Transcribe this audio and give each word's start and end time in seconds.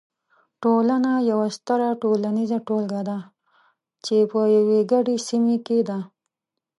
ټولنه 0.63 1.11
یوه 1.31 1.47
ستره 1.57 1.89
ټولنیزه 2.01 2.59
ټولګه 2.67 3.01
ده 3.09 3.19
چې 4.05 4.17
په 4.31 4.39
یوې 4.57 4.79
ګډې 4.91 5.15
سیمې 5.27 5.57
کې 5.65 5.79
ده. 5.89 5.99